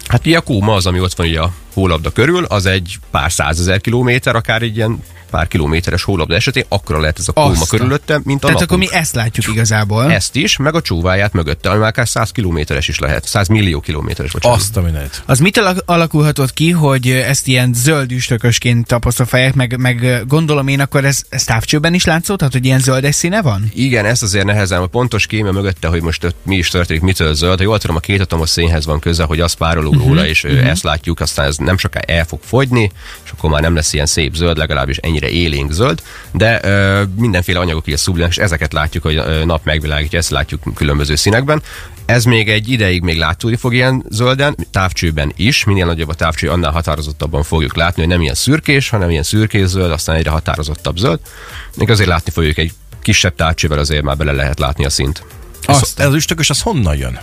Hát 0.08 0.26
ugye 0.26 0.36
a 0.36 0.40
kóma 0.40 0.74
az, 0.74 0.86
ami 0.86 1.00
ott 1.00 1.14
van 1.14 1.26
ugye 1.26 1.40
a 1.40 1.52
hólabda 1.74 2.10
körül, 2.10 2.44
az 2.44 2.66
egy 2.66 2.98
pár 3.10 3.32
százezer 3.32 3.80
kilométer, 3.80 4.36
akár 4.36 4.62
egy 4.62 4.76
ilyen 4.76 5.02
pár 5.30 5.48
kilométeres 5.48 6.02
hólabda 6.02 6.34
esetén, 6.34 6.64
akkora 6.68 7.00
lehet 7.00 7.18
ez 7.18 7.28
a 7.28 7.32
kóma 7.32 7.50
Aztán. 7.50 7.66
körülötte, 7.68 8.20
mint 8.24 8.44
a 8.44 8.46
Tehát 8.46 8.60
napunk. 8.60 8.82
akkor 8.82 8.92
mi 8.92 8.98
ezt 9.00 9.14
látjuk 9.14 9.46
igazából. 9.48 10.12
Ezt 10.12 10.36
is, 10.36 10.56
meg 10.56 10.74
a 10.74 10.80
csóváját 10.80 11.32
mögötte, 11.32 11.70
ami 11.70 11.78
már 11.78 11.88
akár 11.88 12.08
100 12.08 12.30
kilométeres 12.30 12.88
is 12.88 12.98
lehet. 12.98 13.26
100 13.26 13.48
millió 13.48 13.80
kilométeres, 13.80 14.32
bocsánat. 14.32 14.58
Azt 14.58 14.76
a 14.76 14.80
mindenit. 14.80 15.22
Az 15.26 15.42
alak- 15.56 15.82
alakulhatott 15.86 16.52
ki, 16.54 16.70
hogy 16.70 17.10
ezt 17.10 17.46
ilyen 17.46 17.72
zöld 17.74 18.12
üstökösként 18.12 18.92
apostrofálják, 18.92 19.54
meg, 19.54 19.76
meg 19.78 20.24
gondolom 20.26 20.68
én, 20.68 20.80
akkor 20.80 21.04
ez, 21.04 21.22
ez 21.28 21.44
távcsőben 21.44 21.94
is 21.94 22.04
látszott, 22.04 22.38
tehát 22.38 22.52
hogy 22.52 22.64
ilyen 22.64 22.78
zöldes 22.80 23.14
színe 23.14 23.42
van? 23.42 23.70
Igen, 23.74 24.04
ezt 24.04 24.22
azért 24.22 24.44
nehezen, 24.44 24.80
a 24.80 24.86
pontos 24.86 25.26
kéme 25.26 25.50
mögötte, 25.50 25.88
hogy 25.88 26.02
most 26.02 26.34
mi 26.42 26.56
is 26.56 26.68
történik, 26.68 27.02
mitől 27.02 27.34
zöld. 27.34 27.58
Ha 27.58 27.64
jól 27.64 27.78
tudom, 27.78 27.96
a 27.96 28.00
két 28.00 28.20
atomos 28.20 28.48
szénhez 28.48 28.86
van 28.86 28.98
köze, 29.00 29.24
hogy 29.24 29.40
az 29.40 29.52
párolog 29.52 29.94
róla, 29.94 30.26
és 30.26 30.44
uh-huh. 30.44 30.66
ezt 30.68 30.82
látjuk, 30.82 31.20
aztán 31.20 31.46
ez 31.46 31.56
nem 31.56 31.78
soká 31.78 32.00
el 32.00 32.24
fog 32.24 32.40
fogyni, 32.44 32.90
és 33.24 33.30
akkor 33.30 33.50
már 33.50 33.60
nem 33.60 33.74
lesz 33.74 33.92
ilyen 33.92 34.06
szép 34.06 34.34
zöld, 34.34 34.56
legalábbis 34.56 34.96
ennyire 35.18 35.38
élénk 35.38 35.72
zöld, 35.72 36.02
de 36.32 36.60
ö, 36.62 37.02
mindenféle 37.16 37.58
anyagok 37.58 37.86
így 37.86 37.96
szublimák, 37.96 38.30
és 38.30 38.38
ezeket 38.38 38.72
látjuk, 38.72 39.02
hogy 39.02 39.22
nap 39.44 39.64
megvilágítja, 39.64 40.18
ezt 40.18 40.30
látjuk 40.30 40.62
különböző 40.74 41.14
színekben. 41.14 41.62
Ez 42.06 42.24
még 42.24 42.48
egy 42.48 42.68
ideig 42.70 43.02
még 43.02 43.18
látszódni 43.18 43.56
fog 43.56 43.74
ilyen 43.74 44.04
zölden, 44.10 44.56
távcsőben 44.70 45.32
is, 45.36 45.64
minél 45.64 45.86
nagyobb 45.86 46.08
a 46.08 46.14
távcső, 46.14 46.48
annál 46.48 46.70
határozottabban 46.70 47.42
fogjuk 47.42 47.76
látni, 47.76 48.02
hogy 48.02 48.10
nem 48.10 48.20
ilyen 48.20 48.34
szürkés, 48.34 48.88
hanem 48.88 49.10
ilyen 49.10 49.22
szürkés 49.22 49.66
zöld, 49.66 49.90
aztán 49.90 50.16
egyre 50.16 50.30
határozottabb 50.30 50.96
zöld. 50.96 51.20
Még 51.76 51.90
azért 51.90 52.08
látni 52.08 52.30
fogjuk 52.30 52.58
egy 52.58 52.72
kisebb 53.02 53.34
távcsővel 53.34 53.78
azért 53.78 54.02
már 54.02 54.16
bele 54.16 54.32
lehet 54.32 54.58
látni 54.58 54.84
a 54.84 54.90
szint. 54.90 55.22
Ez, 55.66 55.94
ez 55.96 56.06
az 56.06 56.14
üstökös, 56.14 56.50
az 56.50 56.60
honnan 56.60 56.96
jön? 56.96 57.18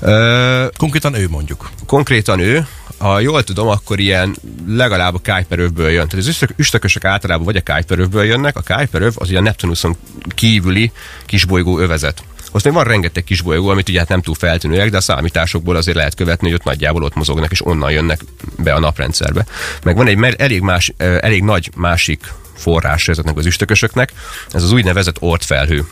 Ö, 0.00 0.66
Konkrétan 0.76 1.14
ő 1.14 1.28
mondjuk. 1.28 1.70
konkrétan 1.86 2.38
ő, 2.38 2.66
ha 3.02 3.20
jól 3.20 3.44
tudom, 3.44 3.68
akkor 3.68 4.00
ilyen 4.00 4.36
legalább 4.66 5.14
a 5.14 5.20
Kuiperövből 5.32 5.90
jön. 5.90 6.08
Tehát 6.08 6.24
az 6.24 6.28
üstök, 6.28 6.50
üstökösök 6.56 7.04
általában 7.04 7.44
vagy 7.44 7.56
a 7.56 7.72
Kuiperövből 7.72 8.24
jönnek, 8.24 8.56
a 8.56 8.74
Kuiperöv 8.74 9.12
az 9.16 9.28
ugye 9.28 9.38
a 9.38 9.42
Neptunuson 9.42 9.96
kívüli 10.28 10.92
kisbolygó 11.26 11.78
övezet. 11.78 12.22
Ott 12.52 12.64
még 12.64 12.72
van 12.72 12.84
rengeteg 12.84 13.24
kisbolygó, 13.24 13.68
amit 13.68 13.88
ugye 13.88 13.98
hát 13.98 14.08
nem 14.08 14.22
túl 14.22 14.34
feltűnőek, 14.34 14.90
de 14.90 14.96
a 14.96 15.00
számításokból 15.00 15.76
azért 15.76 15.96
lehet 15.96 16.14
követni, 16.14 16.46
hogy 16.46 16.58
ott 16.58 16.64
nagyjából 16.64 17.02
ott 17.02 17.14
mozognak, 17.14 17.50
és 17.50 17.66
onnan 17.66 17.90
jönnek 17.90 18.20
be 18.58 18.74
a 18.74 18.78
naprendszerbe. 18.78 19.46
Meg 19.82 19.96
van 19.96 20.06
egy 20.06 20.34
elég, 20.38 20.60
más, 20.60 20.92
elég 20.96 21.42
nagy 21.42 21.70
másik 21.76 22.32
forrás 22.56 23.08
ezeknek 23.08 23.36
az 23.36 23.46
üstökösöknek, 23.46 24.12
ez 24.50 24.62
az 24.62 24.72
úgynevezett 24.72 25.16
ortfelhő. 25.20 25.86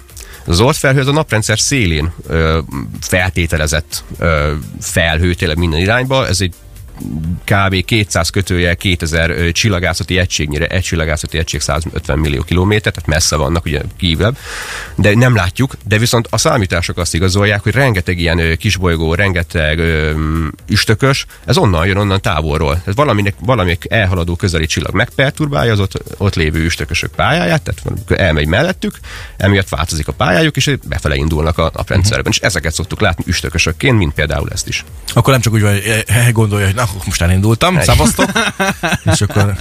Az 0.45 0.61
ortfelhő 0.61 1.01
az 1.01 1.07
a 1.07 1.13
naprendszer 1.13 1.59
szélén 1.59 2.13
ö, 2.27 2.59
feltételezett 3.01 4.05
ö, 4.19 4.53
felhő 4.81 5.35
tényleg 5.35 5.59
minden 5.59 5.81
irányba, 5.81 6.27
ez 6.27 6.41
egy 6.41 6.55
kb. 7.45 7.85
200 7.85 8.29
kötője 8.31 8.75
2000 8.75 9.31
ö, 9.31 9.53
csillagászati 9.53 10.19
egységnyire, 10.19 10.67
egy 10.67 10.83
csillagászati 10.83 11.39
egység 11.39 11.61
150 11.61 12.19
millió 12.19 12.43
kilométer, 12.43 12.93
tehát 12.93 13.09
messze 13.09 13.37
vannak, 13.37 13.65
ugye 13.65 13.81
kívül, 13.97 14.37
de 14.95 15.15
nem 15.15 15.35
látjuk, 15.35 15.75
de 15.87 15.99
viszont 15.99 16.27
a 16.31 16.39
számítások 16.39 16.99
azt 16.99 17.15
igazolják, 17.15 17.63
hogy 17.63 17.75
rengeteg 17.75 18.19
ilyen 18.19 18.57
kisbolygó, 18.57 19.15
rengeteg 19.15 19.79
ö, 19.79 20.13
üstökös, 20.69 21.27
ez 21.45 21.57
onnan 21.57 21.87
jön, 21.87 21.97
onnan 21.97 22.21
távolról. 22.21 22.79
Tehát 22.79 22.95
valaminek, 22.95 23.35
valamelyik 23.41 23.85
elhaladó 23.89 24.37
közeli 24.37 24.67
csillag 24.67 24.95
megperturbálja 24.95 25.73
az 25.73 25.81
ott, 25.81 26.03
ott 26.19 26.35
lévő 26.35 26.65
üstökösök 26.65 27.11
pályáját, 27.11 27.63
tehát 27.63 28.21
elmegy 28.21 28.47
mellettük, 28.47 28.99
emiatt 29.37 29.69
változik 29.69 30.09
a 30.09 30.13
pályájuk, 30.13 30.57
és 30.57 30.77
befele 30.89 31.15
indulnak 31.15 31.59
a 31.59 31.71
naprendszerben. 31.75 32.33
És 32.33 32.39
ezeket 32.39 32.75
szoktuk 32.75 33.01
látni 33.01 33.25
üstökösökként, 33.27 33.99
mint 33.99 34.15
például 34.15 34.49
ezt 34.53 34.69
is. 34.69 34.85
Akkor 35.13 35.33
nem 35.33 35.43
csak 35.43 35.53
úgy 35.53 35.63
van, 35.63 35.73
hogy 35.73 36.05
eh, 36.07 36.33
gondolja, 36.33 36.67
hogy 36.67 36.75
na, 36.75 36.89
most 37.05 37.23
elindultam, 37.23 37.77
Egy. 37.77 37.85
szavaztok, 37.85 38.31
és 39.13 39.21
akkor 39.21 39.55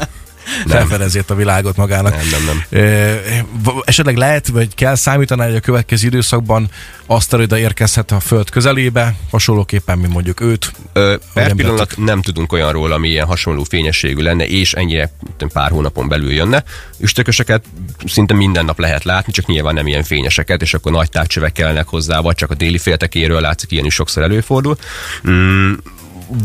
felfedezi 0.68 1.22
a 1.28 1.36
világot 1.36 1.76
magának. 1.76 2.16
Nem, 2.16 2.28
nem, 2.32 2.46
nem. 2.46 2.64
Ö, 2.70 3.16
esetleg 3.84 4.18
lehet, 4.18 4.48
vagy 4.48 4.76
kell 4.76 4.96
számítani, 4.96 5.42
hogy 5.42 5.56
a 5.56 5.60
következő 5.60 6.08
időszakban 6.08 6.70
aszteroida 7.06 7.58
érkezhet 7.58 8.12
a 8.12 8.20
Föld 8.20 8.50
közelébe, 8.50 9.16
hasonlóképpen, 9.32 9.98
mint 9.98 10.14
mondjuk 10.14 10.42
őt. 10.42 10.72
Ö, 10.94 11.16
per 11.34 11.54
pillanat 11.54 11.98
nem 11.98 12.22
tudunk 12.22 12.54
olyanról, 12.54 12.92
ami 12.92 13.10
ilyen 13.10 13.26
hasonló 13.26 13.64
fényességű 13.64 14.22
lenne, 14.22 14.48
és 14.48 14.74
ennyire 14.74 15.12
pár 15.54 15.72
hónapon 15.72 16.08
belül 16.08 16.32
jönne. 16.32 16.64
Üstököseket 16.98 17.64
szinte 18.06 18.34
minden 18.34 18.66
nap 18.66 18.80
lehet 18.80 19.04
látni, 19.04 19.32
csak 19.32 19.46
nyilván 19.46 19.74
nem 19.74 19.88
ilyen 19.88 20.04
fényeseket, 20.04 20.62
és 20.62 20.74
akkor 20.74 20.92
nagy 20.92 21.10
távcsövek 21.10 21.52
kellnek 21.52 21.88
hozzá, 21.88 22.20
vagy 22.20 22.36
csak 22.36 22.52
a 22.52 22.56
déli 22.56 22.78
féltekéről 22.78 23.42
látszik, 23.42 23.72
ilyen 23.72 23.86
is 23.86 23.94
sokszor 23.94 24.24
előfordul. 24.24 24.78
Mm, 25.30 25.74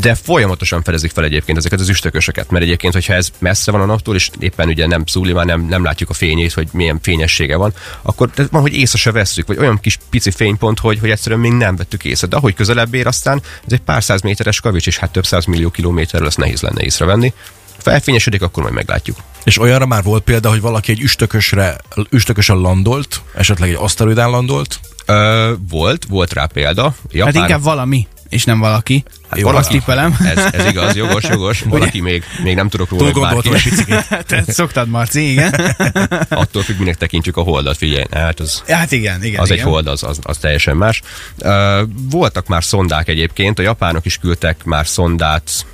de 0.01 0.15
folyamatosan 0.15 0.83
fedezik 0.83 1.11
fel 1.11 1.25
egyébként 1.25 1.59
ezeket 1.59 1.81
az 1.81 1.89
üstökösöket, 1.89 2.51
mert 2.51 2.65
egyébként, 2.65 2.93
hogyha 2.93 3.13
ez 3.13 3.31
messze 3.39 3.71
van 3.71 3.81
a 3.81 3.85
naptól, 3.85 4.15
és 4.15 4.31
éppen 4.39 4.69
ugye 4.69 4.87
nem 4.87 5.07
szúli, 5.07 5.33
már 5.33 5.47
nem, 5.47 5.67
nem 5.67 5.85
látjuk 5.85 6.11
a 6.11 6.13
fényét, 6.13 6.53
hogy 6.53 6.69
milyen 6.73 6.99
fényessége 7.03 7.57
van, 7.57 7.73
akkor 8.03 8.31
ez 8.35 8.47
van, 8.51 8.61
hogy 8.61 8.75
észre 8.75 8.99
se 8.99 9.13
vesszük, 9.13 9.47
vagy 9.47 9.59
olyan 9.59 9.81
kis 9.81 9.99
pici 10.11 10.31
fénypont, 10.31 10.79
hogy, 10.79 10.99
hogy 10.99 11.11
egyszerűen 11.11 11.41
még 11.41 11.53
nem 11.53 11.77
vettük 11.77 12.05
észre. 12.05 12.27
De 12.27 12.37
ahogy 12.37 12.55
közelebb 12.55 12.95
ér, 12.95 13.07
aztán 13.07 13.43
ez 13.67 13.73
egy 13.73 13.81
pár 13.81 14.03
száz 14.03 14.21
méteres 14.21 14.61
kavics, 14.61 14.87
és 14.87 14.99
hát 14.99 15.11
több 15.11 15.27
száz 15.27 15.45
millió 15.45 15.71
kilométerről 15.71 16.29
ezt 16.29 16.39
nehéz 16.39 16.61
lenne 16.61 16.83
észrevenni. 16.83 17.33
Felfényesedik, 17.77 18.43
akkor 18.43 18.63
majd 18.63 18.75
meglátjuk. 18.75 19.17
És 19.45 19.59
olyanra 19.59 19.87
már 19.87 20.03
volt 20.03 20.23
példa, 20.23 20.49
hogy 20.49 20.61
valaki 20.61 20.93
egy 20.93 21.01
üstökösre, 21.01 21.77
üstökösen 22.11 22.57
landolt, 22.57 23.23
esetleg 23.35 23.69
egy 23.69 23.77
aszteroidán 23.79 24.31
landolt, 24.31 24.81
Ö, 25.07 25.53
volt, 25.69 26.05
volt 26.09 26.33
rá 26.33 26.47
példa. 26.47 26.83
Hát 26.83 26.95
Japán, 27.11 27.35
inkább 27.35 27.63
valami, 27.63 28.07
és 28.29 28.45
nem 28.45 28.59
valaki. 28.59 29.05
Hát 29.29 29.39
Jó, 29.39 29.47
valaki. 29.47 29.79
tippelem. 29.79 30.17
ez, 30.35 30.45
ez 30.53 30.67
igaz, 30.67 30.95
jogos, 31.05 31.23
jogos. 31.23 31.61
Valaki 31.61 32.01
még, 32.01 32.25
még 32.43 32.55
nem 32.55 32.69
tudok 32.69 32.91
róla, 32.91 33.05
hogy 33.13 33.23
bárki. 33.23 33.55
egy 33.55 33.63
picit. 33.63 34.07
Te 34.27 34.45
szoktad, 34.47 34.89
Marci, 34.89 35.31
igen. 35.31 35.53
Attól 36.29 36.63
függ, 36.63 36.79
minek 36.79 36.97
tekintjük 36.97 37.37
a 37.37 37.43
holdat, 37.43 37.77
figyelj. 37.77 38.05
Hát 38.11 38.41
az, 38.41 38.63
Hát 38.69 38.93
igen, 38.93 39.25
igen. 39.25 39.41
az 39.41 39.51
egy 39.51 39.57
igen. 39.57 39.69
hold, 39.69 39.87
az, 39.87 40.03
az, 40.03 40.19
az 40.23 40.39
teljesen 40.39 40.77
más. 40.77 41.03
Uh, 41.39 41.81
voltak 42.11 42.47
már 42.47 42.65
szondák 42.65 43.09
egyébként, 43.09 43.59
a 43.59 43.63
japánok 43.63 44.05
is 44.05 44.19
küldtek 44.19 44.65
már 44.65 44.87
szondát 44.87 45.67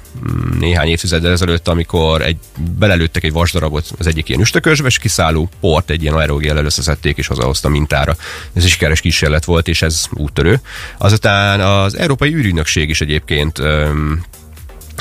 néhány 0.58 0.88
évtizeddel 0.88 1.32
ezelőtt, 1.32 1.68
amikor 1.68 2.22
egy, 2.22 2.36
belelőttek 2.78 3.24
egy 3.24 3.32
vasdarabot 3.32 3.92
az 3.98 4.06
egyik 4.06 4.28
ilyen 4.28 4.40
üstökösbe, 4.40 4.86
és 4.86 4.98
kiszálló 4.98 5.48
port 5.60 5.90
egy 5.90 6.02
ilyen 6.02 6.14
aerogéllel 6.14 6.64
összeszedték, 6.64 7.16
és 7.16 7.26
hazahozta 7.26 7.68
mintára. 7.68 8.16
Ez 8.52 8.64
is 8.64 8.72
sikeres 8.72 9.00
kísérlet 9.00 9.44
volt, 9.44 9.68
és 9.68 9.82
ez 9.82 10.04
úttörő. 10.10 10.60
Azután 10.98 11.60
az 11.60 11.96
Európai 11.96 12.34
űrügynökség 12.34 12.88
is 12.88 13.00
egyébként 13.00 13.58
um, 13.58 14.24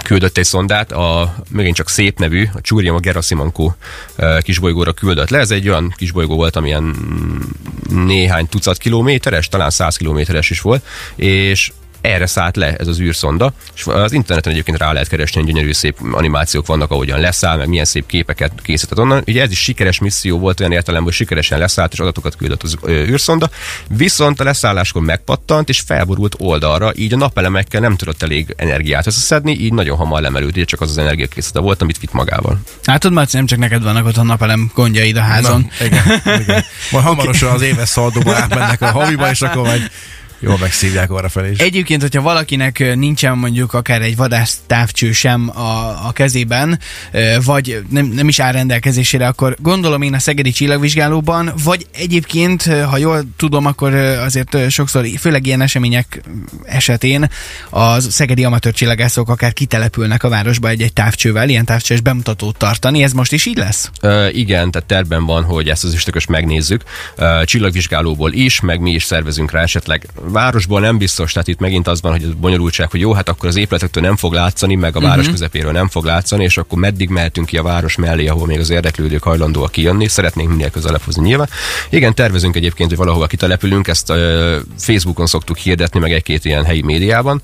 küldött 0.03 0.37
egy 0.37 0.45
szondát, 0.45 0.91
a 0.91 1.35
megint 1.49 1.75
csak 1.75 1.89
szép 1.89 2.19
nevű, 2.19 2.47
a 2.53 2.61
Csúriama 2.61 2.99
Gerasimanko 2.99 3.73
ö, 4.15 4.37
kisbolygóra 4.41 4.93
küldött 4.93 5.29
le. 5.29 5.37
Ez 5.37 5.51
egy 5.51 5.69
olyan 5.69 5.93
kisbolygó 5.97 6.35
volt, 6.35 6.55
amilyen 6.55 6.83
mm, 6.83 8.05
néhány 8.05 8.47
tucat 8.47 8.77
kilométeres, 8.77 9.47
talán 9.47 9.69
száz 9.69 9.97
kilométeres 9.97 10.49
is 10.49 10.61
volt, 10.61 10.85
és 11.15 11.71
erre 12.01 12.25
szállt 12.25 12.55
le 12.55 12.75
ez 12.75 12.87
az 12.87 12.99
űrszonda, 12.99 13.53
és 13.75 13.85
az 13.85 14.11
interneten 14.11 14.51
egyébként 14.51 14.77
rá 14.77 14.91
lehet 14.91 15.07
keresni, 15.07 15.41
hogy 15.41 15.53
gyönyörű 15.53 15.73
szép 15.73 15.97
animációk 16.11 16.65
vannak, 16.65 16.91
ahogyan 16.91 17.19
leszáll, 17.19 17.57
meg 17.57 17.67
milyen 17.67 17.85
szép 17.85 18.05
képeket 18.05 18.51
készített 18.61 18.99
onnan. 18.99 19.23
Ugye 19.27 19.41
ez 19.41 19.51
is 19.51 19.59
sikeres 19.59 19.99
misszió 19.99 20.39
volt 20.39 20.59
olyan 20.59 20.71
értelemben, 20.71 21.07
hogy 21.09 21.13
sikeresen 21.13 21.59
leszállt, 21.59 21.93
és 21.93 21.99
adatokat 21.99 22.35
küldött 22.35 22.63
az 22.63 22.77
űrszonda, 22.87 23.49
viszont 23.87 24.39
a 24.39 24.43
leszálláskor 24.43 25.01
megpattant, 25.01 25.69
és 25.69 25.79
felborult 25.79 26.35
oldalra, 26.37 26.91
így 26.95 27.13
a 27.13 27.17
napelemekkel 27.17 27.81
nem 27.81 27.95
tudott 27.95 28.23
elég 28.23 28.53
energiát 28.57 29.07
összeszedni, 29.07 29.51
így 29.51 29.73
nagyon 29.73 29.97
hamar 29.97 30.21
lemerült, 30.21 30.57
így 30.57 30.65
csak 30.65 30.81
az 30.81 30.89
az 30.89 30.97
energiakészlete 30.97 31.59
volt, 31.59 31.81
amit 31.81 31.99
vitt 31.99 32.13
magával. 32.13 32.59
Látod, 32.83 33.11
Marci, 33.11 33.35
nem 33.35 33.45
csak 33.45 33.59
neked 33.59 33.83
vannak 33.83 34.05
ott 34.05 34.17
a 34.17 34.23
napelem 34.23 34.71
gondjaid 34.73 35.17
a 35.17 35.21
házon. 35.21 35.71
Na, 35.79 35.85
igen, 35.85 36.03
igen. 36.41 36.63
Majd 36.91 37.05
hamarosan 37.09 37.51
az 37.51 37.61
éves 37.61 37.89
szaldóba 37.89 38.35
átmennek 38.35 38.81
a 38.81 38.91
haviba, 38.91 39.29
és 39.29 39.41
akkor 39.41 39.65
majd 39.65 39.91
jól 40.39 40.57
megszívják 40.59 41.11
arra 41.11 41.29
felé 41.29 41.51
is. 41.51 41.59
Egyébként, 41.59 42.01
hogyha 42.01 42.21
valakinek 42.21 42.79
ö, 42.79 42.95
nincsen 42.95 43.37
mondjuk 43.37 43.73
akár 43.73 44.01
egy 44.01 44.15
vadász 44.15 44.59
távcső 44.67 45.11
sem 45.11 45.49
a, 45.57 46.07
a 46.07 46.11
kezében, 46.11 46.79
ö, 47.11 47.35
vagy 47.45 47.83
nem, 47.89 48.05
nem 48.05 48.27
is 48.27 48.39
áll 48.39 48.51
rendelkezésére, 48.51 49.27
akkor 49.27 49.55
gondolom 49.61 50.01
én 50.01 50.13
a 50.13 50.19
Szegedi 50.19 50.51
Csillagvizsgálóban, 50.51 51.53
vagy 51.63 51.87
egyébként, 51.93 52.65
ö, 52.65 52.79
ha 52.81 52.97
jól 52.97 53.23
tudom, 53.37 53.65
akkor 53.65 53.93
ö, 53.93 54.17
azért 54.17 54.53
ö, 54.53 54.69
sokszor, 54.69 55.07
főleg 55.19 55.45
ilyen 55.45 55.61
események 55.61 56.21
esetén 56.63 57.29
a 57.69 57.99
Szegedi 57.99 58.43
amatőr 58.43 58.73
csillagászok 58.73 59.29
akár 59.29 59.53
kitelepülnek 59.53 60.23
a 60.23 60.29
városba 60.29 60.67
egy-egy 60.69 60.93
távcsővel, 60.93 61.49
ilyen 61.49 61.65
távcsős 61.65 62.01
bemutatót 62.01 62.57
tartani. 62.57 63.03
Ez 63.03 63.13
most 63.13 63.31
is 63.31 63.45
így 63.45 63.57
lesz? 63.57 63.89
Uh, 64.01 64.37
igen, 64.37 64.71
tehát 64.71 64.87
tervben 64.87 65.25
van, 65.25 65.43
hogy 65.43 65.69
ezt 65.69 65.83
az 65.83 65.93
üstökös 65.93 66.25
megnézzük. 66.25 66.83
Uh, 67.17 67.43
csillagvizsgálóból 67.43 68.33
is, 68.33 68.59
meg 68.59 68.79
mi 68.79 68.91
is 68.91 69.03
szervezünk 69.03 69.51
rá 69.51 69.61
esetleg. 69.61 70.05
Városból 70.31 70.79
nem 70.79 70.97
biztos, 70.97 71.31
tehát 71.31 71.47
itt 71.47 71.59
megint 71.59 71.87
az 71.87 72.01
van, 72.01 72.11
hogy 72.11 72.23
ez 72.23 72.29
bonyolultság, 72.33 72.91
hogy 72.91 72.99
jó, 72.99 73.13
hát 73.13 73.29
akkor 73.29 73.49
az 73.49 73.55
épületektől 73.55 74.03
nem 74.03 74.15
fog 74.15 74.33
látszani, 74.33 74.75
meg 74.75 74.95
a 74.95 74.99
város 74.99 75.17
uh-huh. 75.17 75.31
közepéről 75.31 75.71
nem 75.71 75.87
fog 75.87 76.05
látszani, 76.05 76.43
és 76.43 76.57
akkor 76.57 76.79
meddig 76.79 77.09
mehetünk 77.09 77.47
ki 77.47 77.57
a 77.57 77.63
város 77.63 77.95
mellé, 77.95 78.27
ahol 78.27 78.47
még 78.47 78.59
az 78.59 78.69
érdeklődők 78.69 79.23
hajlandóak 79.23 79.71
kijönni. 79.71 80.07
Szeretnénk 80.07 80.49
minél 80.49 80.69
közelebb 80.69 81.01
hozni 81.01 81.23
nyilván. 81.23 81.49
Igen, 81.89 82.13
tervezünk 82.13 82.55
egyébként, 82.55 82.89
hogy 82.89 82.97
valahova 82.97 83.27
kitelepülünk, 83.27 83.87
ezt 83.87 84.09
uh, 84.09 84.55
Facebookon 84.77 85.25
szoktuk 85.25 85.57
hirdetni, 85.57 85.99
meg 85.99 86.11
egy-két 86.11 86.45
ilyen 86.45 86.65
helyi 86.65 86.81
médiában. 86.81 87.41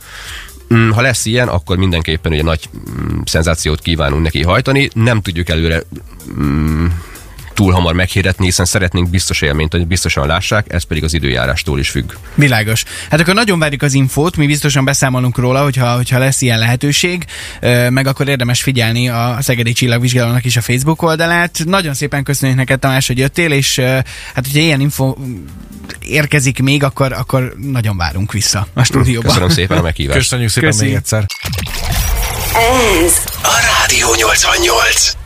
Mm, 0.74 0.90
Ha 0.90 1.02
lesz 1.02 1.26
ilyen, 1.26 1.48
akkor 1.48 1.78
mindenképpen 1.78 2.32
ugye 2.32 2.44
nagy 2.44 2.70
mm, 2.78 3.20
szenzációt 3.26 3.82
kívánunk 3.82 4.24
neki 4.24 4.44
hajtani. 4.44 4.90
Nem 4.94 5.22
tudjuk 5.22 5.50
előre 5.50 5.84
mm, 6.40 6.86
túl 7.56 7.74
hamar 7.74 7.94
meghirdetni, 7.94 8.46
hiszen 8.46 8.66
szeretnénk 8.66 9.10
biztos 9.10 9.42
élményt, 9.42 9.72
hogy 9.72 9.88
biztosan 9.88 10.28
lássák, 10.28 10.66
ez 10.70 10.84
pedig 10.84 11.04
az 11.04 11.14
időjárástól 11.14 11.80
is 11.80 11.90
függ. 11.90 12.12
Világos. 12.34 12.84
Hát 13.10 13.20
akkor 13.20 13.34
nagyon 13.34 13.60
várjuk 13.60 13.82
az 13.82 13.94
infót, 13.94 14.38
mi 14.38 14.46
biztosan 14.46 14.86
beszámolunk 14.86 15.38
róla, 15.38 15.64
hogyha, 15.64 15.96
hogyha 15.96 16.20
lesz 16.20 16.42
ilyen 16.42 16.60
lehetőség, 16.60 17.26
meg 17.90 18.08
akkor 18.08 18.28
érdemes 18.28 18.62
figyelni 18.62 19.10
a 19.10 19.38
Szegedi 19.42 19.74
Csillagvizsgálónak 19.74 20.46
is 20.46 20.58
a 20.58 20.62
Facebook 20.62 21.02
oldalát. 21.02 21.62
Nagyon 21.66 21.94
szépen 21.94 22.24
köszönjük 22.24 22.58
neked 22.58 22.80
Tamás, 22.80 23.08
hogy 23.08 23.18
jöttél, 23.18 23.52
és 23.52 23.80
hát 24.34 24.46
hogyha 24.46 24.60
ilyen 24.60 24.80
info 24.80 25.16
érkezik 26.00 26.60
még, 26.60 26.84
akkor, 26.84 27.14
akkor 27.14 27.54
nagyon 27.72 27.98
várunk 27.98 28.32
vissza 28.32 28.68
a 28.74 28.84
stúdióba. 28.84 29.28
Köszönöm 29.28 29.50
szépen 29.50 29.78
a 29.78 29.82
meghívást. 29.82 30.20
Köszönjük 30.20 30.50
szépen 30.50 30.70
Köszi. 30.70 30.86
még 30.86 30.94
egyszer. 30.94 31.26
Ez 33.06 33.14
A 33.42 33.58
Rádió 33.80 34.08
88. 34.18 35.25